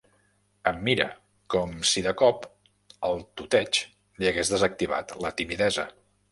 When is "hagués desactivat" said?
4.33-5.17